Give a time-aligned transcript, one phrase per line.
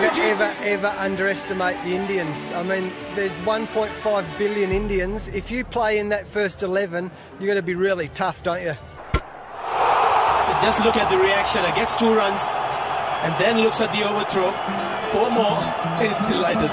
[0.00, 2.52] never, ever, ever underestimate the Indians.
[2.52, 5.28] I mean, there's 1.5 billion Indians.
[5.28, 8.74] If you play in that first 11, you're going to be really tough, don't you?
[10.62, 11.64] Just look at the reaction.
[11.64, 12.40] It gets two runs
[13.22, 14.50] and then looks at the overthrow.
[15.12, 15.60] Four more.
[16.00, 16.70] He's delighted.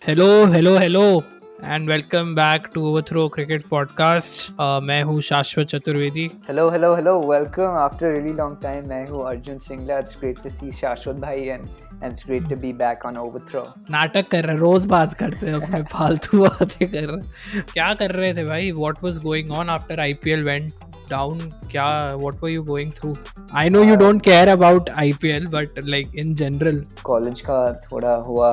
[0.00, 1.24] Hello, hello, hello.
[1.64, 7.12] And welcome back to overthrow cricket podcast मैं हूँ Shashwat Chaturvedi Hello, hello, hello.
[7.28, 8.88] Welcome after a really long time.
[8.88, 9.98] मैं हूँ Arjun Singla.
[10.00, 13.64] It's great to see शाश्वत भाई and and it's great to be back on Overthrow.
[13.90, 18.32] नाटक कर रहे रोज बात करते हैं अपने फालतू बातें कर रहे क्या कर रहे
[18.36, 20.72] थे भाई what was going on after IPL went
[21.10, 21.38] down
[21.70, 23.14] क्या what were you going through
[23.54, 28.52] I know you don't care about IPL but like in general college का थोड़ा हुआ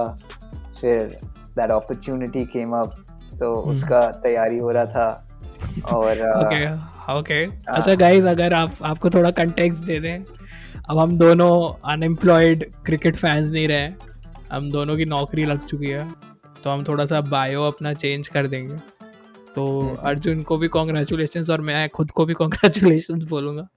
[0.81, 1.19] फिर
[1.59, 2.89] that opportunity came up
[3.39, 5.27] तो उसका तैयारी हो रहा था
[5.93, 6.63] और uh, ओके
[7.19, 10.19] ओके अच्छा गाइस अगर आप आपको थोड़ा कंटेक्स्ट दे दें
[10.89, 13.91] अब हम दोनों अनएम्प्लॉयड क्रिकेट फैंस नहीं रहे
[14.53, 16.29] हम दोनों की नौकरी लग चुकी है
[16.63, 18.75] तो हम थोड़ा सा बायो अपना चेंज कर देंगे।
[19.55, 23.67] तो अर्जुन को भी कॉन्ग्रेचुलेशन और मैं खुद को भी कॉन्ग्रेचुलेशन बोलूँगा।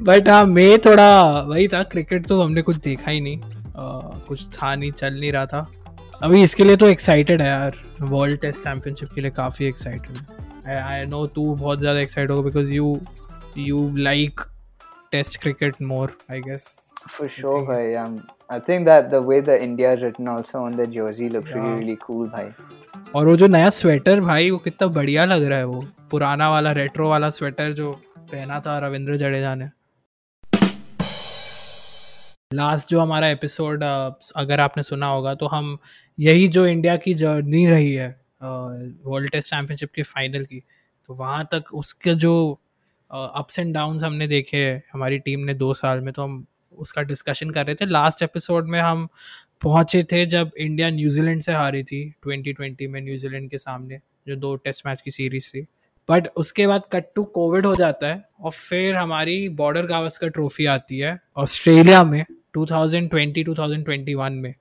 [0.00, 3.40] बट हाँ मैं थोड़ा वही था क्रिकेट तो हमने कुछ देखा ही नहीं।
[3.78, 5.66] कुछ था नहीं चल नहीं रहा था।
[6.22, 10.18] अभी इसके लिए तो एक्साइटेड है यार। वर्ल्ड टेस्ट चैंपियनशिप के लिए काफ़ी एक्साइटेड
[10.66, 12.98] है। आई नो तू बहुत ज़्यादा एक्साइटेड होगा because you
[13.58, 14.40] you like
[15.12, 16.74] test cricket more I guess
[17.16, 18.14] for sure भाई um,
[18.54, 21.58] I think that the way the India is written also on the jersey looks Yeah.
[21.58, 22.48] really really cool भाई।
[23.14, 26.72] और वो जो नया sweater भाई वो कितना बढ़िया लग रहा है वो। पुराना वाला
[26.78, 27.92] रेट्रो वाला स्वेटर जो
[28.32, 29.68] पहना था रविंद्र जडेजा ने।
[32.54, 33.82] लास्ट जो हमारा एपिसोड
[34.36, 35.78] अगर आपने सुना होगा तो हम
[36.18, 38.08] यही जो इंडिया की जर्नी रही है
[38.42, 40.62] वर्ल्ड टेस्ट चैम्पियनशिप के फाइनल की
[41.08, 42.34] तो वहाँ तक उसके जो
[43.10, 46.44] अप्स एंड डाउन्स हमने देखे, हमारी टीम ने दो साल में तो हम
[46.78, 49.06] उसका डिस्कशन कर रहे थे। लास्ट एपिसोड में हम
[49.62, 54.54] पहुँचे थे जब इंडिया न्यूजीलैंड से हारी थी 2020 में न्यूजीलैंड के सामने, जो दो
[54.56, 55.66] टेस्ट मैच की सीरीज़ थी।
[56.08, 60.66] बट उसके बाद कट टू कोविड हो जाता है और फिर हमारी बॉर्डर गावस्कर ट्रॉफी
[60.68, 62.24] आती है ऑस्ट्रेलिया में
[62.58, 64.54] 2020-2021 में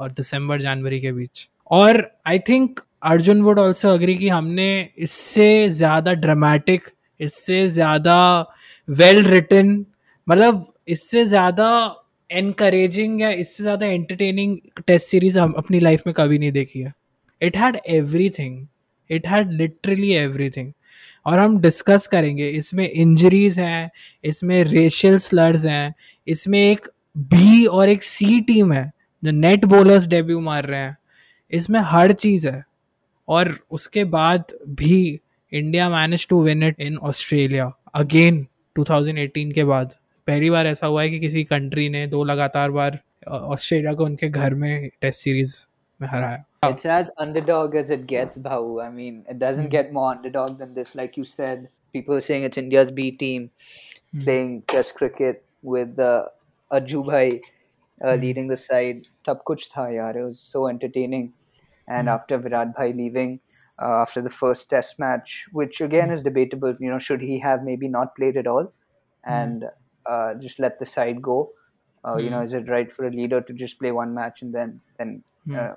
[0.00, 4.68] और दिसंबर जनवरी के बीच। और I think Arjun would also agree कि हमने
[4.98, 6.88] इससे ज़्यादा ड्रामेटिक
[7.20, 8.18] इससे ज़्यादा
[8.88, 9.84] वेल रिटन
[10.26, 11.68] मतलब इससे ज़्यादा
[12.30, 16.92] एनकरेजिंग या इससे ज़्यादा एंटरटेनिंग टेस्ट सीरीज़ हम अपनी लाइफ में कभी नहीं देखी है।
[17.40, 17.78] It had
[18.30, 18.66] everything
[19.10, 20.12] it had literally
[20.50, 20.72] everything
[21.26, 23.90] और हम डिस्कस करेंगे। इसमें इंजरीज हैं,
[24.24, 25.94] इसमें रेशियल स्लर्स हैं,
[26.28, 26.88] इसमें एक
[27.18, 28.92] बी और एक सी टीम है,
[29.24, 30.96] जो नेट बॉलर्स डेब्यू मार रहे हैं।
[31.50, 32.64] इसमें हर चीज़ है।
[33.28, 35.20] और उसके बाद भी
[35.52, 38.46] India manage to win it in Australia again
[38.78, 39.94] 2018 के बाद।
[40.26, 44.28] पहली बार ऐसा हुआ है कि किसी कंट्री ने दो लगातार बार ऑस्ट्रेलिया को उनके
[44.28, 45.56] घर में टेस्ट सीरीज़
[46.01, 48.83] में हराया It's as underdog as it gets, Bahu.
[48.83, 50.95] I mean, it doesn't get more underdog than this.
[50.95, 53.51] Like you said, people are saying it's India's B team
[54.23, 56.25] playing Test cricket with uh,
[56.71, 57.41] Ajju Bhai
[58.03, 59.07] uh, leading the side.
[59.27, 60.15] सब कुछ था यार.
[60.15, 61.33] It was so entertaining.
[61.87, 63.39] And after Virat Bhai leaving,
[63.81, 67.63] uh, after the first Test match, which again is debatable, you know, should he have
[67.63, 68.73] maybe not played at all
[69.23, 69.63] and
[70.05, 71.51] uh, just let the side go?
[72.05, 74.53] Uh, you know, is it right for a leader to just play one match and
[74.53, 75.23] then then
[75.55, 75.73] uh,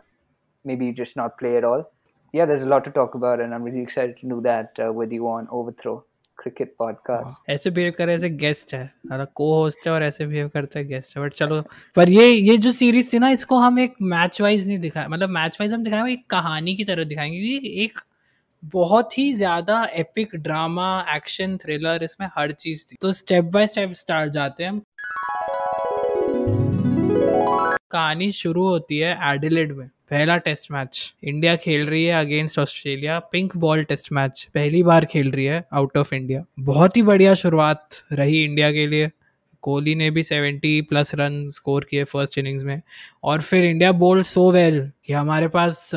[0.66, 1.86] maybe just not play at all.
[2.34, 4.92] Yeah, there's a lot to talk about, and I'm really excited to do that uh,
[4.94, 5.96] with you on Overthrow
[6.38, 7.36] Cricket Podcast.
[7.50, 11.18] ऐसे behave करे ऐसे guest है। मतलब host है और ऐसे behave करते हैं गेस्ट
[11.18, 11.62] है। बट चलो
[11.96, 15.30] पर ये ये जो सीरीज़ थी ना इसको हम एक मैच वाइज नहीं दिखाए। मतलब
[15.30, 18.00] मैच वाइज हम दिखाएँगे एक कहानी की तरह दिखाएँगे क्योंकि एक
[18.74, 23.92] बहुत ही ज़्यादा एपिक ड्रामा एक्शन थ्रिलर इसमें हर चीज़ थी। तो स्टेप बाय स्टेप
[23.92, 24.82] स्टार्ट जाते हैं हम।
[27.92, 33.20] कहानी शुरू होती है एडिलेड में। पहला टेस्ट मैच। इंडिया खेल रही है against Australia.
[33.20, 34.50] Pink ball test match.
[34.54, 38.88] पहली बार खेल रही है आउट ऑफ़ इंडिया बहुत ही बढ़िया शुरुआत रही इंडिया के
[38.88, 39.10] लिए।
[39.62, 42.82] कोहली ने भी 70 प्लस रन स्कोर किए फ़र्स्ट इनिंग्स में।
[43.24, 45.92] और फिर इंडिया बोल्ड सो वेल कि हमारे पास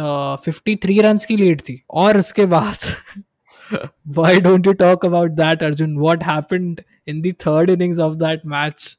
[0.45, 2.77] फिफ्टी थ्री रन की लीड थी। और उसके बाद
[4.19, 5.97] why don't you talk about that, arjun?
[5.99, 8.97] What happened in the third innings of that match?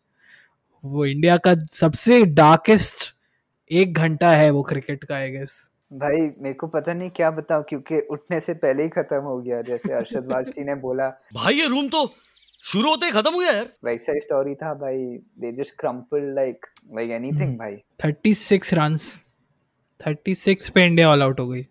[0.86, 3.19] वो इंडिया का सबसे डार्केस्ट
[3.72, 7.64] एक घंटा है वो क्रिकेट का आई गेस भाई मेरे को पता नहीं क्या बताऊँ
[7.70, 11.68] क्योंकि उठने से पहले ही खत्म हो गया जैसे अरशद वारसी ने बोला। भाई ये
[11.68, 12.14] रूम तो
[12.64, 14.98] शुरू होते ही खत्म हो गया यार। वैसा ही स्टोरी था भाई।
[15.40, 19.26] They just crumple like like anything भाई। 36 रन्स
[20.08, 21.62] 36 पे इंडिया ऑल आउट हो गई।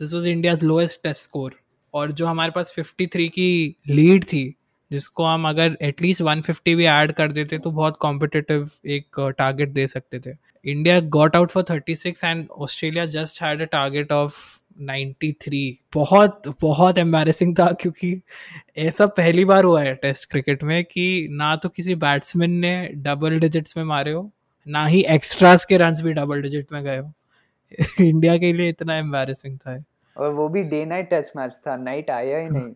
[0.00, 1.54] This was India's lowest test score
[1.94, 4.54] और जो हमारे पास 53 की लीड थी
[4.92, 9.86] जिसको हम अगर एटलीस्ट 150 भी ऐड कर देते तो बहुत कॉम्पिटिटिव एक टारगेट दे
[9.86, 15.72] सकते थे। India got out for 36 and Australia just had a target of 93
[15.94, 18.22] बहुत बहुत एम्बेरसिंग था क्योंकि
[18.78, 23.38] ऐसा पहली बार हुआ है टेस्ट क्रिकेट में कि ना तो किसी बैट्समैन ने डबल
[23.38, 24.32] डिजिट्स में मारे हो
[24.68, 27.12] ना ही एक्स्ट्रास के रन्स भी डबल डिजिट में गए हो।
[28.00, 29.84] इंडिया के लिए इतना एम्बेरसिंग था
[30.16, 32.72] और वो भी डे नाइट टेस्ट मैच था नाइट आया ही। नहीं।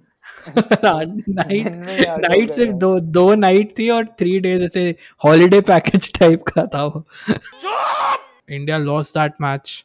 [0.85, 6.67] नाइट नाइट सिर्फ़ दो दो नाइट थी और थ्री डेज़ ऐसे हॉलीडे पैकेज टाइप का
[6.67, 7.07] था वो।
[8.51, 9.85] India loss that match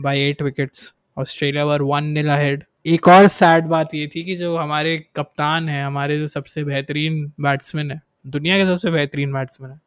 [0.00, 4.36] by eight wickets Australia were one nil ahead एक और सैड बात ये थी कि
[4.36, 9.70] जो हमारे कप्तान है हमारे जो सबसे बेहतरीन बैट्समैन है दुनिया के सबसे बेहतरीन बैट्समैन
[9.70, 9.80] है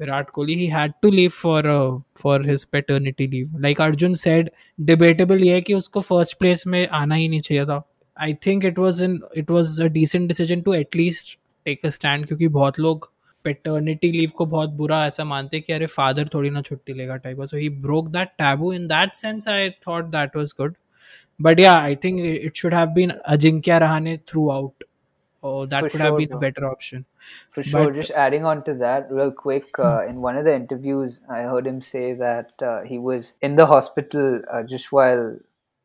[0.00, 1.62] विराट कोहली ही had to leave for
[2.16, 4.50] for his paternity leave like Arjun said
[4.80, 8.65] debatable ये है कि उसको फ़र्स्ट प्लेस में आना ही नहीं चाहिए था। I think
[8.65, 12.79] it was in it was a decent decision to at least take a stand क्योंकि बहुत
[12.79, 13.11] लोग
[13.45, 17.41] पेटर्निटी लीव को बहुत बुरा ऐसा मानते कि अरे फादर थोड़ी ना छुट्टी लेगा type
[17.41, 20.75] so he broke that taboo in that sense I thought that was good
[21.41, 24.17] but yeah I think it should have been Ajinkya Rahane
[24.49, 24.83] throughout
[25.43, 26.37] Oh, that For could sure, have been bro.
[26.37, 27.05] a better option.
[27.49, 27.85] For sure.
[27.85, 30.09] But, just adding on to that, real quick, uh, hmm.
[30.09, 33.65] in one of the interviews, I heard him say that uh, he was in the
[33.65, 35.37] hospital uh, just while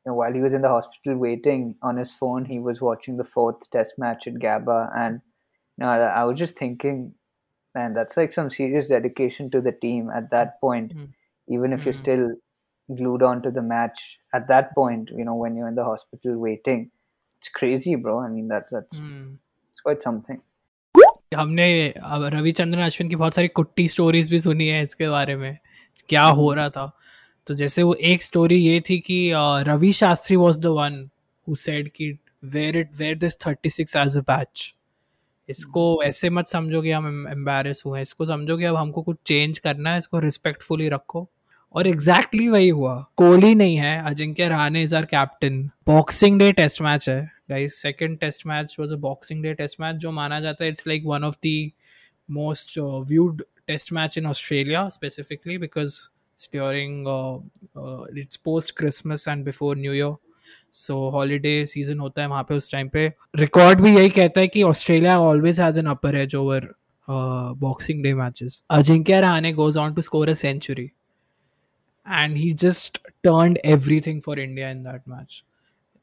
[0.07, 3.17] you know, while he was in the hospital waiting on his phone, he was watching
[3.17, 4.91] the fourth test match at Gabba.
[4.97, 5.21] And
[5.77, 7.15] you know, I was just thinking,
[7.75, 10.97] man, that's like some serious dedication to the team at that point.
[10.97, 11.09] Mm.
[11.49, 11.85] Even if mm.
[11.85, 12.01] you're hmm.
[12.01, 12.31] still
[12.97, 16.37] glued on to the match at that point, you know, when you're in the hospital
[16.39, 16.91] waiting,
[17.39, 18.19] it's crazy, bro.
[18.21, 19.37] I mean, that's that's mm.
[19.71, 20.41] it's quite something.
[21.35, 25.59] हमने रविचंद्रन अश्विन की बहुत सारी कुट्टी stories भी सुनी है इसके बारे में
[26.09, 26.57] क्या हो hmm.
[26.57, 26.93] रहा था
[27.48, 29.32] तो जैसे वो एक स्टोरी ये थी कि
[29.68, 31.10] Ravi Shastri was the one
[31.48, 34.74] who said कि wear it wear this 36 as a badge
[35.50, 39.60] इसको ऐसे मत समझो कि हम एम्बेरस हुए इसको समझो कि अब हमको कुछ चेंज
[39.60, 41.28] करना है इसको रिस्पेक्टफुली रखो।
[41.76, 46.52] और एग्जैक्टली exactly वही हुआ। कोहली नहीं है Ajinkya Rahane is our captain Boxing Day
[46.52, 50.40] test match है। Guys second test match was a Boxing Day test match जो माना
[50.40, 51.72] जाता है it's like one of the
[52.30, 52.78] most
[53.08, 56.02] viewed test match in Australia specifically because
[56.42, 57.08] it's during
[58.20, 60.16] it's post Christmas and before New Year
[60.74, 64.48] so holiday season होता है वहाँ पे उस time पे। रिकॉर्ड भी यही कहता है
[64.48, 66.68] कि Australia always has an upper edge over
[67.08, 70.90] Boxing Day matches Ajinkya Rahane goes on to score a century
[72.06, 72.96] and he just
[73.26, 75.36] turned everything for India in that match.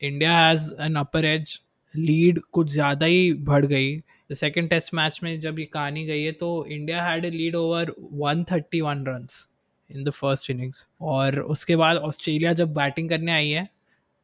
[0.02, 1.54] India has an upper edge.
[1.94, 6.32] Lead कुछ ज़्यादा ही बढ़ गई। Second test match में जब ये कहानी गई है
[6.42, 7.92] तो India had a lead over
[8.22, 9.46] 131 runs
[9.90, 10.86] in the first innings.
[11.02, 13.68] और उसके बाद ऑस्ट्रेलिया जब बैटिंग करने आई है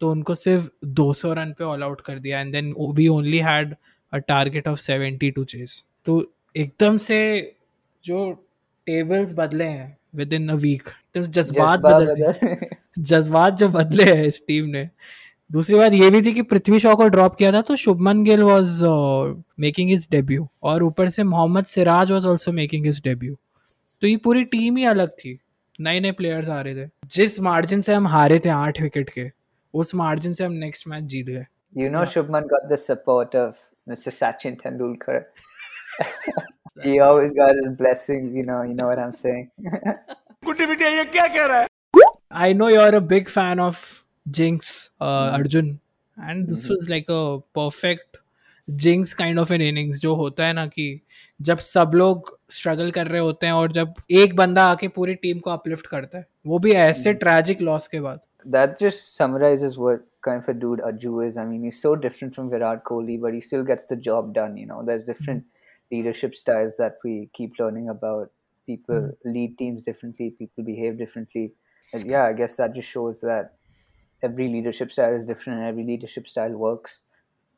[0.01, 3.75] तो उनको सिर्फ़ 200 रन पे ऑल आउट कर दिया। And then we only had
[4.13, 6.25] a target of 70 to chase तो
[6.55, 7.19] एकदम से
[8.05, 8.31] जो
[8.87, 12.67] टेबल्स बदले हैं विद इन अ वीक तो जज्बात बदल
[13.01, 14.89] जज्बात जो बदले हैं इस टीम ने।
[15.51, 18.43] दूसरी बात ये भी थी कि पृथ्वी शॉ को ड्रॉप किया था तो Shubman Gill
[18.43, 18.79] was
[19.61, 23.35] making his debut और ऊपर से Mohammed Siraj was also making his debut
[24.01, 25.39] तो ये पूरी टीम ही अलग थी।
[25.81, 29.29] नए नए प्लेयर्स आ रहे थे। जिस मार्जिन से हम हारे थे आठ विकेट के
[29.75, 31.45] उस मार्जिन से हम नेक्स्ट मैच जीत गए।
[31.77, 33.57] You know Shubman got the support of
[33.89, 35.17] mister Sachin Tendulkar
[36.85, 39.47] he always got his blessings you know you know what I am saying
[40.45, 41.67] कुट्टी बिटिया ये क्या कह रहा है?
[42.33, 43.85] I know you are a big fan of
[44.41, 45.79] Jinks Arjun
[46.17, 47.25] and this was like a
[47.59, 48.17] perfect
[48.71, 51.01] Jinks kind of an innings जो होता है ना कि
[51.43, 55.39] जब सब लोग स्ट्रगल कर रहे होते हैं और जब एक बंदा आके पूरी टीम
[55.39, 60.01] को अपलिफ्ट करता है वो भी ऐसे ट्रेजिक लॉस के बाद that just summarizes what
[60.23, 61.37] kind of a dude Aju is.
[61.37, 64.57] I mean, he's so different from Virat Kohli, but he still gets the job done.
[64.57, 65.97] You know, there's different mm-hmm.
[65.97, 68.31] leadership styles that we keep learning about.
[68.67, 69.31] People mm-hmm.
[69.31, 71.53] lead teams differently, people behave differently.
[71.93, 73.55] And yeah, I guess that just shows that
[74.23, 77.01] every leadership style is different and every leadership style works.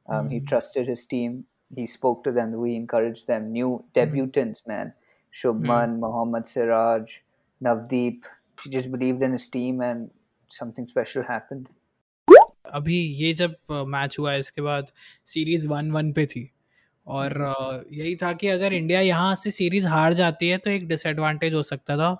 [0.07, 0.29] Um, mm-hmm.
[0.29, 1.45] He trusted his team,
[1.75, 3.51] he spoke to them, we encouraged them.
[3.51, 4.93] New debutants, man.
[5.33, 7.19] Shubman, Mohammad Siraj,
[7.61, 8.23] Navdeep.
[8.63, 10.09] He just believed in his team and
[10.49, 11.67] something special happened.
[12.73, 14.91] अभी ये जब match हुआ इसके बाद
[15.27, 16.49] series one one पे थी
[17.07, 17.33] और
[17.91, 21.63] यही था कि अगर इंडिया यहाँ से सीरीज हार जाती है तो एक डिसएडवांटेज हो
[21.63, 22.13] सकता था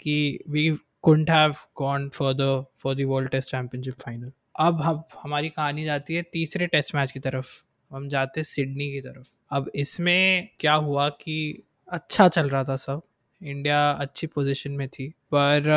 [0.00, 0.16] कि
[0.48, 0.68] we
[1.02, 5.83] couldn't have gone for the for the world test championship final अब हम, हमारी कहानी
[5.83, 10.49] जाती है तीसरे टेस्ट मैच की तरफ़। हम जाते हैं सिडनी की तरफ़। अब इसमें
[10.59, 13.01] क्या हुआ कि अच्छा चल रहा था सब।
[13.43, 15.69] इंडिया अच्छी पोजीशन में थी, पर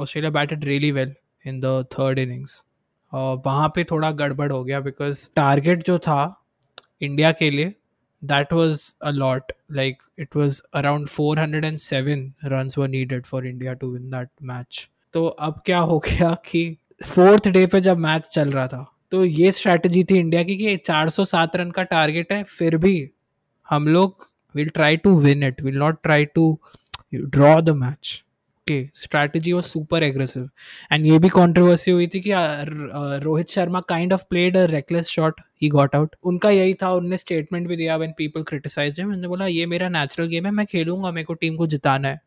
[0.00, 1.14] Australia batted really well
[1.46, 2.64] in the third innings.
[3.12, 6.44] और वहाँ पे थोड़ा गड़बड़ हो गया बिकॉज़ टारगेट जो था
[7.02, 7.74] इंडिया के लिए,
[8.24, 9.40] that was a lot.
[9.76, 15.26] Like, it was around 407 runs were needed for India to win that match तो
[15.26, 16.76] अब क्या हो गया कि
[17.06, 20.76] फोर्थ डे पे जब मैच चल रहा था तो ये स्ट्रैटेजी थी इंडिया की कि
[20.76, 23.10] 407 रन का टारगेट है फिर भी
[23.70, 26.60] हम लोग will try to win it will not try to
[27.14, 28.24] draw the match
[28.58, 30.50] okay strategy was super aggressive
[30.92, 32.30] and ये भी कॉन्ट्रोवर्सी हुई थी कि
[33.24, 37.16] Rohit Sharma kind of played a reckless shot he got out उनका यही था उनने
[37.16, 40.66] स्टेटमेंट भी दिया व्हेन पीपल क्रिटिसाइज हिम उन्होंने बोला ये मेरा नेचुरल गेम है मैं
[40.66, 42.20] खेलूँगा मेरे को टीम को जिताना है.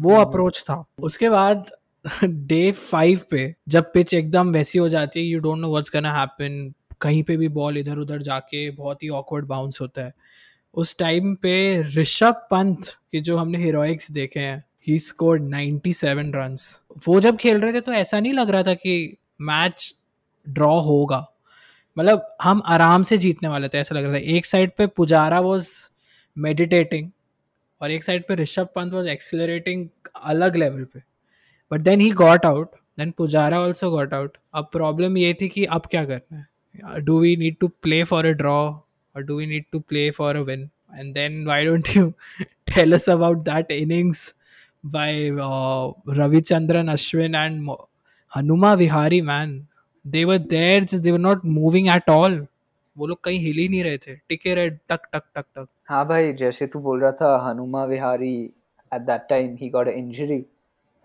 [0.00, 1.70] वो अप्रोच था। उसके बाद
[2.24, 6.12] डे फाइव पे जब पिच एकदम वैसी हो जाती है you don't know what's gonna
[6.14, 10.12] happen कहीं पे भी बॉल इधर उधर जाके बहुत ही ऑकवर्ड बाउंस होता है।
[10.74, 16.80] उस टाइम पे ऋषभ पंत के जो हमने हीरोइक्स देखे हैं ही स्कोर्ड 97 रन्स
[17.08, 19.94] वो जब खेल रहे थे तो ऐसा नहीं लग रहा था कि मैच
[20.46, 21.26] ड्रॉ होगा।
[21.96, 25.40] मतलब हम आराम से जीतने वाले थे, ऐसा लग रहा था। एक साइड पे पुजारा
[25.40, 25.70] वॉज़
[26.36, 27.10] मेडिटेटिंग
[27.80, 29.88] और एक साइड पे ऋषभ पंत वॉज़ एक्सिलरेटिंग
[30.24, 31.11] अलग लेवल पे।
[31.72, 35.64] But then he got out then Pujara also got out अब प्रॉब्लम ये थी कि
[35.64, 37.00] अब क्या करना है?
[37.04, 38.58] Do we need to play for a draw
[39.16, 42.12] और do we need to play for a win and then why don't you
[42.74, 44.32] tell us about that innings
[44.84, 47.68] by uh, Ravichandran Ashwin and
[48.32, 49.68] Hanuma Vihari man.
[50.04, 52.34] They were there just they were not moving at all.
[52.96, 56.06] वो लोग कहीं हिल ही नहीं रहे थे। टिके रहे टक टक टक टक। हाँ
[56.08, 58.34] भाई जैसे तू बोल रहा था Hanuma Vihari
[58.92, 60.40] at that he got an injury.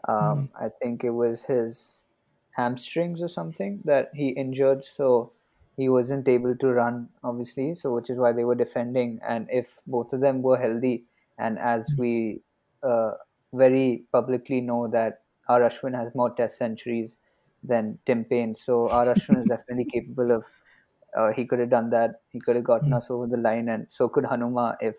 [0.07, 0.49] Um, mm.
[0.59, 2.03] I think it was his
[2.51, 5.31] hamstrings or something that he injured so
[5.75, 9.79] he wasn't able to run obviously so which is why they were defending and if
[9.85, 11.05] both of them were healthy
[11.37, 11.99] and as mm.
[11.99, 12.41] we
[12.83, 13.11] uh,
[13.53, 15.61] very publicly know that R.
[15.61, 17.17] Ashwin has more test centuries
[17.63, 18.55] than Tim Paine.
[18.55, 19.05] So R.
[19.05, 20.45] Ashwin is definitely capable of.
[21.15, 22.21] Uh, he could have done that.
[22.29, 22.97] He could have gotten mm.
[22.97, 24.97] us over the line, and so could Hanuma if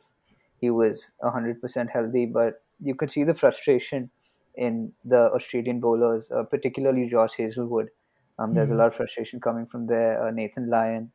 [0.61, 2.27] he was hundred percent healthy.
[2.27, 4.11] But you could see the frustration
[4.58, 7.89] in the Australian bowlers, uh, particularly Josh Hazelwood.
[8.39, 8.72] Um, there's mm.
[8.72, 8.79] a hmm.
[8.79, 10.24] lot of frustration coming from there.
[10.24, 11.12] Uh, Nathan Lyon,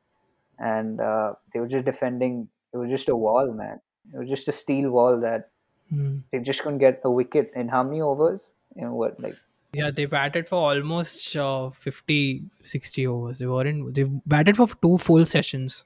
[0.59, 2.49] and uh, they were just defending.
[2.73, 3.81] It was just a wall, man.
[4.14, 5.50] It was just a steel wall that
[5.93, 6.23] Mm.
[6.31, 8.52] They just couldn't get a wicket in how many overs?
[8.76, 9.37] You know what, like
[9.73, 13.38] yeah, they batted for almost uh, 50, 60 overs.
[13.38, 13.95] They weren't.
[13.95, 15.85] They batted for two full sessions.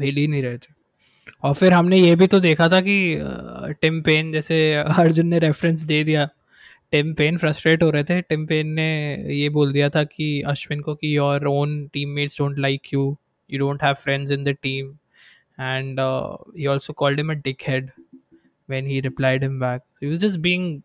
[0.00, 0.72] हिल ही नहीं रहे थे
[1.44, 2.96] और फिर हमने ये भी तो देखा था कि
[3.82, 6.28] टिम पेन जैसे अर्जुन ने रेफरेंस दे दिया
[6.91, 8.89] टिम पेन फ्रस्ट्रेट हो रहे थे। टिम पेन ने
[9.33, 13.17] ये बोल दिया था कि अश्विन को कि your own team mates don't like you
[13.49, 14.89] you don't have friends in the team
[15.59, 15.99] and
[16.57, 17.35] he also called him a
[17.67, 17.89] dickhead
[18.69, 20.81] when he replied him back he was just being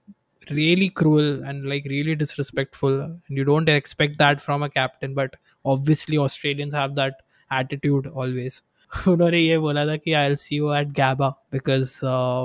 [0.53, 5.37] really cruel and like really disrespectful and you don't expect that from a captain but
[5.65, 7.15] obviously Australians have that
[7.51, 8.63] attitude always
[9.09, 12.01] उन्होंने ये बोला था कि I'll see you at Gabba because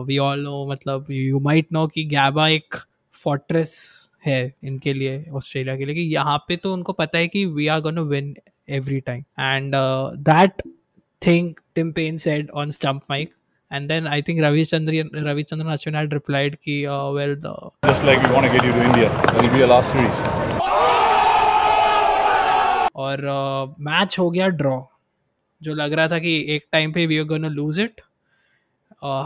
[0.08, 2.76] we all no मतलब you might know कि Gabba एक
[3.24, 3.74] fortress
[4.26, 7.68] है इनके लिए ऑस्ट्रेलिया के लिए कि यहाँ पे तो उनको पता है कि we
[7.68, 8.36] are gonna win
[8.70, 9.76] every time and
[10.30, 10.62] that
[11.22, 13.34] thing Tim Paine said on stump mic
[13.72, 17.54] and then I think Ravi Chandran Ravi Chandran Ashwin had replied ki uh, well the
[17.84, 20.24] just like we want to get you to India will be a last series
[23.02, 23.22] और
[23.80, 24.80] match uh, हो गया draw
[25.62, 28.02] जो लग रहा था कि एक time पे we are gonna lose it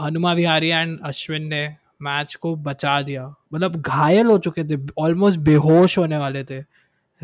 [0.04, 1.66] Hanuma Vihari and Ashwin ने
[2.02, 6.62] मैच को बचा दिया। मतलब घायल हो चुके थे ऑलमोस्ट बेहोश होने वाले थे।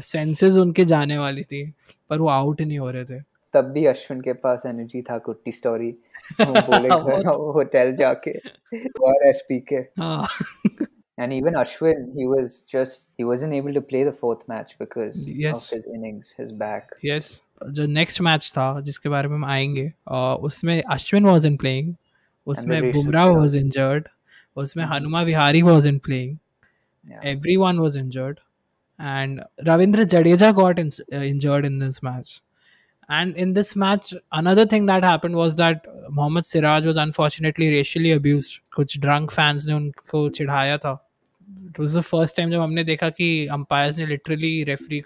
[0.02, 1.73] सेंसेस उनके जाने वाली थी
[2.11, 3.21] पर वो आउट नहीं हो रहे थे।
[3.52, 5.95] तब भी अश्विन के पास एनर्जी था कुट्टी स्टोरी
[7.55, 8.38] होटल जाके
[9.05, 9.83] और एसपी के।
[11.19, 15.19] and even Ashwin, he was just he wasn't able to play the fourth match because
[15.29, 15.57] yes.
[15.57, 16.95] of his innings, his back.
[17.05, 17.41] Yes.
[17.71, 19.93] जो नेक्स्ट मैच था जिसके बारे में हम आएँगे
[20.47, 21.95] उसमें अश्विन वाज इन प्लेइंग
[22.47, 24.09] उसमें बुमराह वाज इंजर्ड
[24.56, 26.37] उसमें Hanuma Vihari was in playing
[27.25, 28.38] every one was injured
[29.00, 32.40] and Ravindra Jadeja got in injured in this match
[33.09, 38.11] and in this match another thing that happen was that Mohammed Siraj was unfortunately rashly
[38.11, 40.92] abuse कुछ drunk fans ने उनको चिढ़ाया था.
[41.68, 45.02] It was the first time जब हमने देखा कि umpires ने लिटरली रेफरी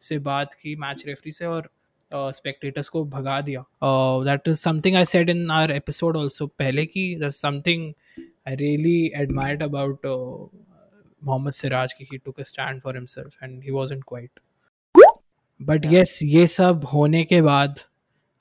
[0.00, 1.70] से बात की मैच रेफरी से और
[2.10, 3.64] स्पेक्टेटर्स uh, को भगा दिया.
[4.24, 7.92] That is something I said in our episode also पहले की that something
[8.46, 10.02] I really admired about
[11.22, 14.40] Mohammad Siraj कि he took a stand for himself and he wasn't quite.
[15.60, 17.78] But yes ये सब होने के बाद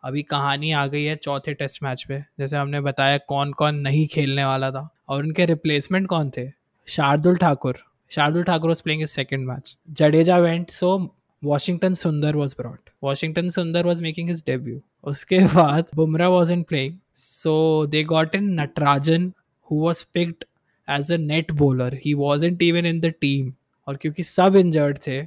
[0.04, 4.06] अभी कहानी आ गई है चौथे टेस्ट मैच पे जैसे हमने बताया कौन कौन नहीं
[4.14, 6.48] खेलने वाला था और उनके रिप्लेसमेंट कौन थे
[6.88, 7.78] Shardul Thakur
[8.12, 10.98] Shardul Thakur was playing second match Jadeja went so
[11.42, 14.82] Washington Sundar was brought Washington Sundar was making his debut
[15.12, 17.56] उसके बाद Bumrah was in playing so
[17.86, 19.32] they got in Natarajan
[19.68, 20.46] who was picked
[20.88, 21.90] as a net bowler.
[22.04, 23.52] He wasn't even in the team.
[23.88, 25.18] और क्योंकि सब injured थे,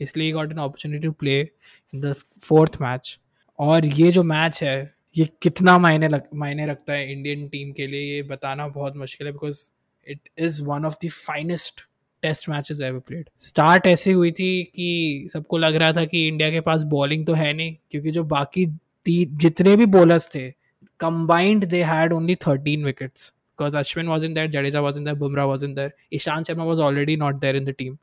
[0.00, 3.18] इसलिए got an opportunity to play in the fourth match
[3.58, 7.86] और ये जो match है, ये कितना मायने लग, मायने रखता है इंडियन टीम के
[7.86, 9.68] लिए, ये बताना बहुत मुश्किल है because
[10.06, 11.80] it is one of the finest
[12.22, 16.50] test matches ever played start ऐसी हुई थी कि सबको लग रहा था कि इंडिया
[16.50, 18.66] के पास बॉलिंग तो है नहीं, क्योंकि जो बाकी
[19.06, 20.52] जितने भी बॉलर्स थे,
[21.00, 23.22] combined they had only 13 wickets.
[23.56, 27.40] Because Ashwin wasn't there, Jadeja wasn't there, Bumrah wasn't there, Ishan Sharma was already not
[27.40, 27.98] there in the team.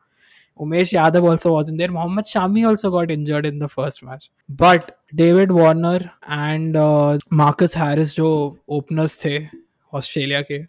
[0.59, 1.87] Umesh Yadav also wasn't there.
[1.87, 4.29] Mohammad Shami also got injured in the first match.
[4.49, 9.39] But David Warner and uh, Marcus Harris जो openers थे
[9.93, 10.59] Australia के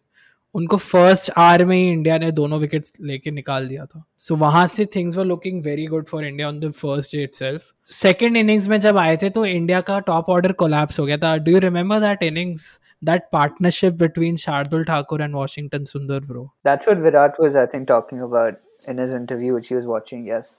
[0.55, 4.41] उनको first are में ही India ने दोनों wickets लेके निकाल दिया था सो so,
[4.41, 8.37] वहाँ से things were looking very good for India on the first day itself second
[8.37, 11.53] innings में जब आए थे तो इंडिया का टॉप ऑर्डर कोलैप्स हो गया था do
[11.53, 16.53] you remember that innings that partnership between Shardul Thakur and Washington Sundar, bro.
[16.65, 20.27] That's what Virat was, I think, talking about in his interview, which he was watching.
[20.27, 20.57] Yes,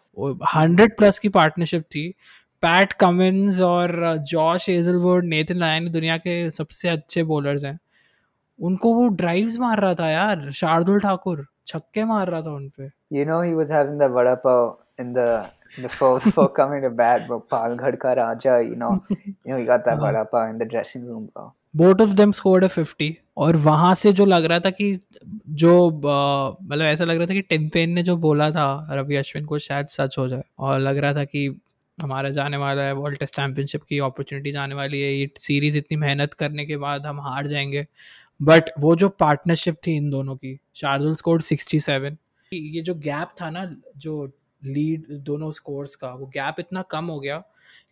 [0.55, 2.07] hundred plus की partnership थी.
[2.63, 3.91] Pat Cummins और
[4.27, 7.79] Josh Hazlewood Nathan Lyon दुनिया के सबसे अच्छे bowlers हैं
[8.67, 13.25] उनको वो ड्राइव्स मार रहा था यार शार्दुल ठाकुर छक्के मार रहा था उनपे you
[13.29, 14.61] know he was having the vada pav
[15.03, 15.27] in the
[15.87, 19.85] before before coming to bat bro palghad ka raja you know you know he got
[19.89, 23.55] that vada pav in the dressing room bro both of them scored a 50 और
[23.57, 24.99] वहाँ से जो लग रहा था कि
[25.49, 29.59] जो मतलब ऐसा लग रहा था कि टिम्पेन ने जो बोला था रवि अश्विन को
[29.59, 31.45] शायद सच हो जाए। और लग रहा था कि
[31.97, 35.97] हमारा जाने वाला है वर्ल्ड टेस्ट चैम्पियनशिप की अपॉर्चुनिटी जाने वाली है। ये सीरीज़ इतनी
[35.97, 37.85] मेहनत करने के बाद हम हार जाएँगे।
[38.39, 42.17] बट वो जो पार्टनरशिप थी इन दोनों की, शार्दुल स्कोर सिक्सटी सेवन
[42.53, 43.65] ये जो गैप था ना,
[43.97, 44.31] जो
[44.65, 47.43] लीड दोनों स्कोर्स का वो गैप इतना कम हो गया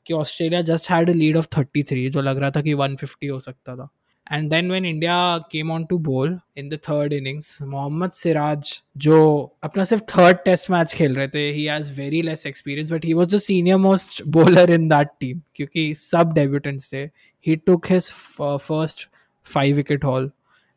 [0.06, 2.96] कि Australia just had a lead of thirty three जो लग रहा था कि वन
[2.96, 3.90] फिफ्टी हो सकता था
[4.34, 9.18] and then when India came on to bowl in the third innings Mohammed Siraj जो
[9.64, 13.14] अपना सिर्फ़ थर्ड टेस्ट मैच खेल रहे थे he has very less experience but he
[13.14, 17.04] was the senior most bowler in that team क्योंकि सब debutants थे
[17.46, 19.08] he took his first
[19.46, 20.32] five wicket haul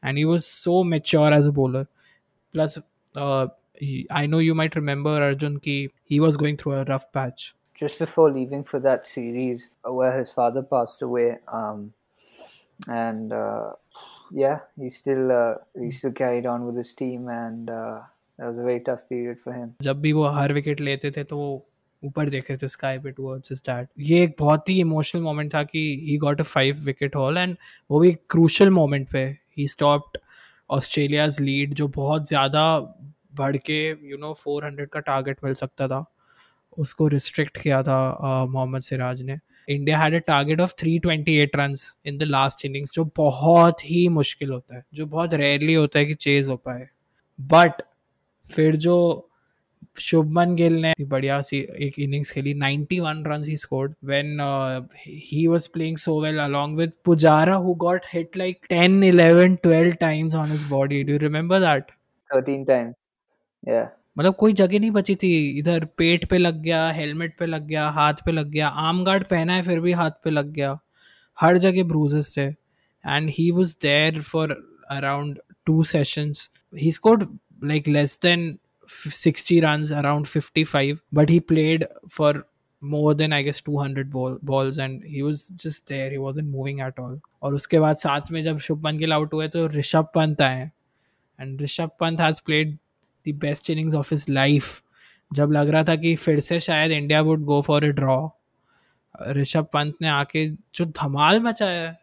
[0.04, 1.84] and he was so mature as a.
[2.54, 2.78] Plus,
[3.14, 7.11] uh, he, I know you might remember Arjun ki he was going through a rough
[7.13, 7.53] patch.
[7.75, 11.93] Just before leaving for that series, uh, where his father passed away, um,
[12.87, 13.71] and uh,
[14.31, 18.01] yeah, he still uh, he still carried on with his team, and uh,
[18.37, 19.73] that was a very tough period for him.
[19.83, 21.49] जब भी वो हर wicket लेते थे तो वो
[22.03, 25.53] ऊपर देख रहे थे स्काई पे टुवर्ड्स हिज डैड ये एक बहुत ही इमोशनल मोमेंट
[25.53, 27.55] था कि he got a five wicket haul and
[27.91, 29.25] वो भी क्रूशल मोमेंट पे
[29.57, 30.17] ही स्टॉप्ड
[30.69, 32.63] ऑस्ट्रेलियाज लीड जो बहुत ज़्यादा
[33.36, 33.78] बढ़ के
[34.10, 36.04] यू नो फोर हंड्रेड का टारगेट मिल सकता था।
[36.78, 37.98] उसको रिस्ट्रिक्ट किया था
[38.46, 41.74] मोहम्मद सिराज ने। India had a target of 328 run
[42.06, 46.04] in the last innings जो बहुत ही मुश्किल होता है, जो बहुत रेयरली होता है
[46.04, 46.88] कि चेज हो पाए।
[47.38, 47.82] बट
[48.50, 49.30] फिर जो
[50.00, 54.38] शुभमन गिल ने बढ़िया सी एक इनिंग्स खेली 91 run he scored when
[55.06, 59.96] he was playing so well along with Pujara who got hit like 10 11 12
[60.00, 61.92] times on his body do remember that
[62.30, 62.94] 13 times
[64.18, 67.88] मतलब कोई जगह नहीं बची थी। इधर पेट पे लग गया हेलमेट पे लग गया
[67.88, 70.78] हाथ पे लग गया आर्म गार्ड पहना है फिर भी हाथ पे लग गया।
[71.40, 72.46] हर जगह ब्रूजेस थे।
[73.06, 77.24] And he was there for around two sessions he scored
[77.64, 78.58] like less than
[78.90, 82.32] 60 runs, around 55, but he played for
[82.82, 86.10] more than I guess 200 ball, balls and he was just there.
[86.10, 87.18] He wasn't moving at all.
[87.42, 90.70] और उसके बाद साथ में जब Shubman Gill out हुए तो ऋषभ पंत आए।
[91.40, 92.78] And Rishabh Pant has played
[93.28, 94.82] the best innings of his life
[95.32, 98.28] जब लग रहा था कि फिर से शायद India would go for a draw
[99.30, 101.96] Rishabh Pant ने आके जो धमाल मचाया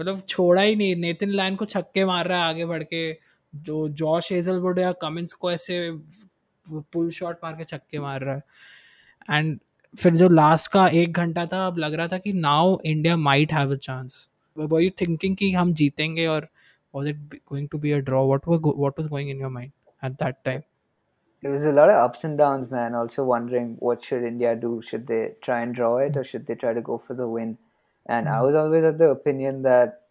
[0.00, 3.12] मतलब छोड़ा ही नहीं। नेतिन लाइन को छक्के मार रहा है आगे बढ़ के।
[3.54, 5.90] जो जॉश हेजलवुड या कमिंस को ऐसे
[6.72, 8.42] पुल शॉट मार के छक्के मार रहा है।
[9.30, 9.58] एंड
[9.98, 13.52] फिर जो लास्ट का एक घंटा था, अब लग रहा था कि now India might
[13.52, 16.48] have a chance were you thinking कि हम जीतेंगे और
[16.94, 19.70] was it going to be a draw what was was going in your mind?
[20.02, 20.64] At that time
[21.42, 22.94] There was a lot of ups and downs, man.
[22.94, 24.82] Also wondering what should India do?
[24.82, 27.56] Should they try and draw it or should they try to go for the win?
[28.06, 28.32] And mm.
[28.32, 30.02] I was always of the opinion that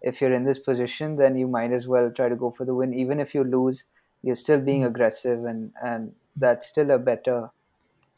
[0.00, 2.74] if you're in this position, then you might as well try to go for the
[2.74, 2.94] win.
[2.94, 3.84] Even if you lose,
[4.22, 4.86] you're still being mm.
[4.86, 7.50] aggressive, and and that's still a better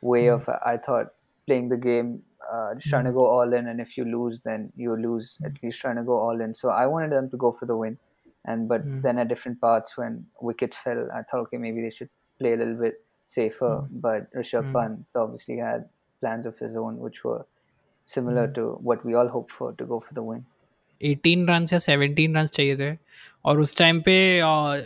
[0.01, 0.35] way mm.
[0.35, 1.15] of I thought
[1.47, 2.23] playing the game.
[2.53, 3.17] Uh, just trying to hmm.
[3.17, 5.39] go all in, and if you lose, then you lose.
[5.45, 6.53] At least trying to go all in.
[6.55, 7.97] So I wanted them to go for the win,
[8.46, 9.02] and but hmm.
[9.02, 12.58] then at different parts when wickets fell, I thought okay maybe they should play a
[12.58, 13.76] little bit safer.
[13.78, 14.00] Hmm.
[14.00, 15.90] But Rishabh Pant obviously had
[16.22, 17.46] plans of his own, which were
[18.06, 20.46] similar to what we all hope for to go for the win.
[21.02, 22.96] 18 run या 17 run चाहिए थे
[23.46, 24.42] और उस time पे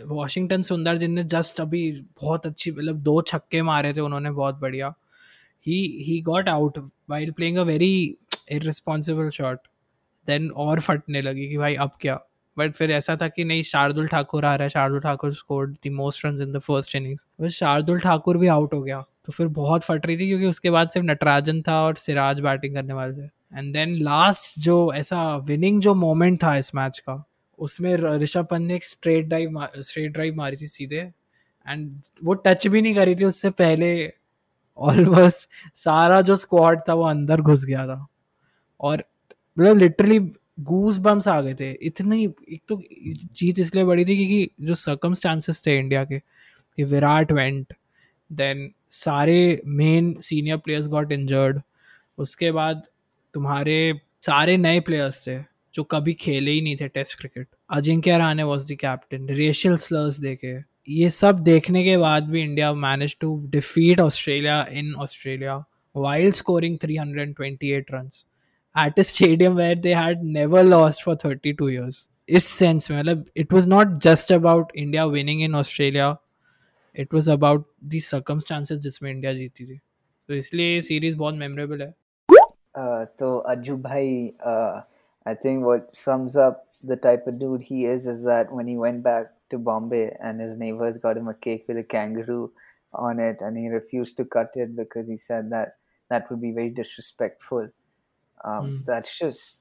[0.06, 1.82] Washington सुंदर जिनने just अभी
[2.22, 4.92] बहुत अच्छी मतलब दो छक्के मारे थे उन्होंने बहुत बढ़िया
[5.66, 6.78] ही he got out
[7.10, 7.92] while playing a very
[8.52, 9.68] irresponsible shot
[10.26, 12.20] then और फटने लगी कि भाई अब क्या
[12.57, 15.91] बट फिर ऐसा था कि नहीं, शार्दुल ठाकुर आ रहा है, Shardul Thakur scored the
[15.93, 19.47] most run in the first innings बस शार्दुल ठाकुर भी आउट हो गया तो फिर
[19.49, 23.13] बहुत फट रही थी क्योंकि उसके बाद सिर्फ़ नटराजन था और सिराज बैटिंग करने वाले
[23.15, 27.23] थे। एंड देन लास्ट जो ऐसा विनिंग जो मोमेंट था इस मैच का,
[27.59, 30.99] उसमें ऋषभ पंत ने एक स्ट्रेट ड्राइव स्ट्रेट ड्राइव मारी थी सीधे।
[31.67, 31.89] एंड
[32.23, 34.11] वो टच भी नहीं करी थी, उससे पहले
[34.77, 38.05] ऑलमोस्ट सारा जो स्क्वाड था वो अंदर घुस गया था।
[38.79, 39.03] और
[39.57, 40.19] मतलब लिटरली
[40.57, 42.81] गूस बम्स आ गए थे। इतनी, एक तो
[43.33, 47.73] जीत इसलिए बड़ी थी क्योंकि जो सर्कमस्टांसेस थे इंडिया के, कि विराट वेंट
[48.31, 51.61] देन सारे main senior players got injured
[52.17, 52.83] उसके बाद
[53.33, 53.77] तुम्हारे
[54.21, 55.37] सारे नए प्लेयर्स थे,
[55.75, 60.19] जो कभी खेले ही नहीं थे test cricket Ajinkya Rahane was the captain racial slurs
[60.19, 60.57] देखे।
[60.89, 65.63] ये सब देखने के बाद भी India manage to defeat Australia in Australia
[65.95, 68.23] while scoring 328 runs
[68.74, 72.06] at a stadium where they had never lost for 32 years.
[72.28, 76.16] इस सेंस में मतलब it was not just about India winning in Australia
[76.96, 79.78] it was about the circumstances जिसमें India जीती थी
[80.28, 86.36] तो इसलिए ये series बहुत मेमोरेबल है uh, तो अज्जू भाई I think what sums
[86.46, 90.16] up the type of dude he is is that when he went back to Bombay
[90.28, 92.52] and his neighbors got him a cake with a kangaroo
[92.94, 95.74] on it and he refused to cut it because he said that
[96.08, 97.68] that would be very disrespectful
[98.45, 98.85] Um, mm.
[98.85, 99.59] That's just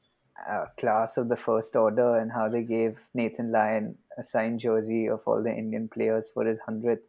[0.48, 5.08] a class of the first order and how they gave Nathan Lyon a signed jersey
[5.08, 7.02] of all the Indian players for his hundredth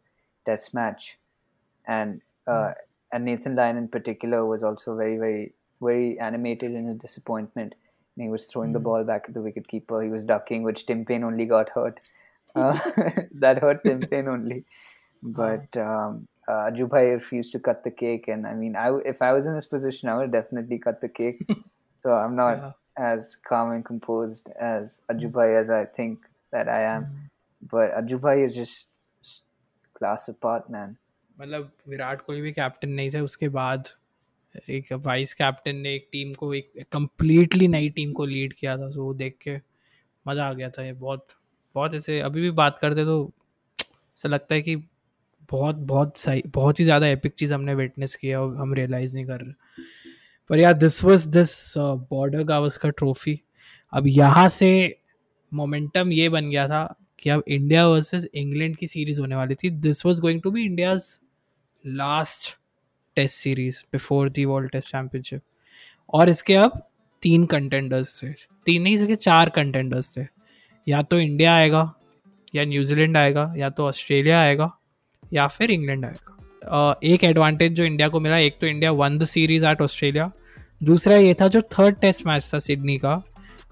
[0.44, 1.18] Test match,
[1.88, 2.74] and uh, mm.
[3.12, 7.74] and Nathan Lyon in particular was also very very very animated in his disappointment.
[8.14, 8.74] And he was throwing mm.
[8.74, 8.84] the hmm.
[8.84, 10.00] ball back at the wicket keeper.
[10.00, 12.00] He was ducking, which Tim Payne only got hurt.
[12.54, 12.78] Uh,
[13.32, 14.64] that hurt Tim Payne only.
[15.22, 19.33] But um, uh, Ajubhai refused to cut the cake, and I mean, I if I
[19.33, 21.43] was in his position, I would definitely cut the cake.
[21.99, 22.71] so I'm not yeah.
[22.97, 26.19] as calm and composed as Ajubhai as I think
[26.51, 27.69] that I am, mm.
[27.69, 28.87] but Ajubhai is just
[29.93, 30.97] class apart, man.
[31.39, 33.87] मतलब विराट कोहली भी captain नहीं थे उसके बाद
[34.69, 38.89] एक vice captain ने एक team को एक कम्प्लीटली नई टीम को लीड किया था
[38.91, 39.55] तो वो देख के
[40.27, 41.27] मज़ा आ गया था ये बहुत
[41.75, 43.17] बहुत ऐसे अभी भी बात करते तो
[43.79, 44.75] ऐसा लगता है कि
[45.50, 49.24] बहुत बहुत सही बहुत ही ज़्यादा एपिक चीज़ हमने विटनेस किया और हम रियलाइज़ नहीं
[49.26, 49.84] कर रहे।
[50.50, 51.52] पर यार this was this
[52.10, 53.40] border Gawas का ट्रॉफी
[53.92, 54.70] अब यहाँ से
[55.52, 56.84] मोमेंटम ये बन गया था
[57.18, 60.64] कि अब इंडिया वर्सेस इंग्लैंड की सीरीज़ होने वाली थी। This was going to be
[60.64, 61.08] India's
[61.84, 62.54] last
[63.16, 65.42] test series before the world test championship
[66.14, 66.82] और इसके अब
[67.22, 68.32] तीन कंटेंडर्स थे।
[68.66, 70.26] तीन नहीं सके चार कंटेंडर्स थे।
[70.86, 71.92] या तो इंडिया आएगा,
[72.54, 74.70] या न्यूजीलैंड आएगा, या तो ऑस्ट्रेलिया आएगा।
[75.32, 79.24] या फिर इंग्लैंड आएगा एक एडवांटेज जो इंडिया को मिला, एक तो India won the
[79.26, 80.30] series at Australia
[80.82, 83.22] दूसरा ये था जो थर्ड टेस्ट मैच था सिडनी का,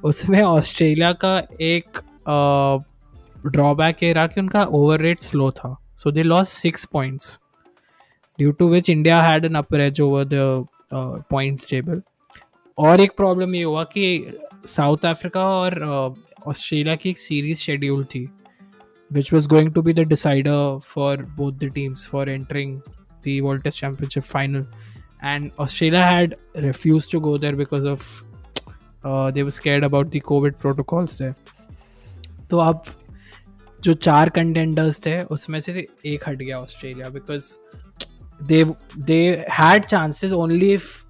[0.05, 1.99] उसमें ऑस्ट्रेलिया का एक
[3.47, 7.39] ड्रॉबैक ये रहा कि उनका ओवर रेट स्लो था। So they lost six points
[8.39, 10.67] due to which India had an upper edge over the
[11.31, 12.03] points table
[12.79, 15.83] और एक प्रॉब्लम ये हुआ कि साउथ अफ्रीका और
[16.47, 18.29] ऑस्ट्रेलिया की एक सीरीज़ शेड्यूल थी।
[19.14, 22.82] which was going to be the decider for both the teams for entering
[23.24, 24.66] the World Test Championship final.
[25.22, 28.24] And Australia had refused to go there because of
[29.04, 31.36] uh, they were scared about the COVID protocols there.
[32.50, 32.84] तो अब
[33.84, 37.44] जो चार contenders थे उसमें से एक हट गया Australia because
[38.48, 38.64] they
[39.10, 39.20] they
[39.52, 41.03] had chances only if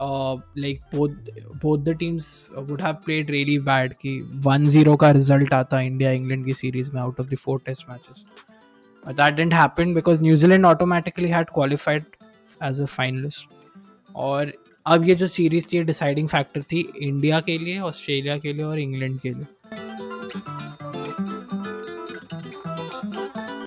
[0.00, 5.80] like both the teams would have played really bad कि वन ज़ीरो का रिज़ल्ट आता
[5.80, 8.24] इंडिया इंग्लैंड की सीरीज़ में out of the four test matches
[9.04, 12.04] that didn't happen because New Zealand automatically had qualified
[12.62, 13.48] as a finalist
[14.16, 14.52] और
[14.86, 18.78] अब ये जो series थी डिसाइडिंग फैक्टर थी इंडिया के लिए ऑस्ट्रेलिया के लिए और
[18.78, 19.46] इंग्लैंड के लिए।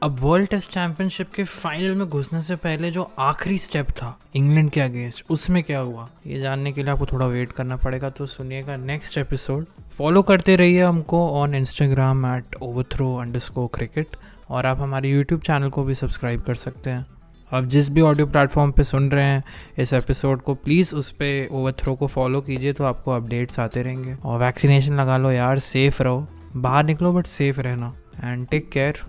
[0.03, 4.71] अब वर्ल्ड टेस्ट चैंपियनशिप के फाइनल में घुसने से पहले जो आखिरी स्टेप था इंग्लैंड
[4.71, 6.09] के अगेंस्ट उसमें क्या हुआ?
[6.27, 10.55] ये जानने के लिए आपको थोड़ा वेट करना पड़ेगा तो सुनिएगा नेक्स्ट एपिसोड फॉलो करते
[10.55, 14.07] रहिए हमको on Instagram at over throw under cricket
[14.49, 17.05] और आप हमारे यूट्यूब चैनल को भी सब्सक्राइब कर सकते हैं।
[17.53, 19.43] आप जिस भी ऑडियो प्लेटफॉर्म पे सुन रहे हैं,
[19.77, 23.81] इस एपिसोड को प्लीज़ उस पर ओवर थ्रो को फॉलो कीजिए तो आपको अपडेट्स आते
[23.81, 28.69] रहेंगे। और वैक्सीनेशन लगा लो यार सेफ़ रहो। बाहर निकलो बट सेफ़ रहना। एंड टेक
[28.69, 28.99] केयर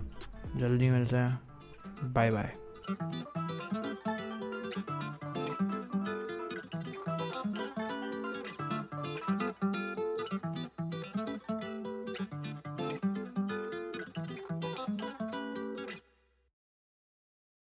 [0.55, 1.41] जल्दी मिलते हैं।
[2.03, 2.55] Bye bye.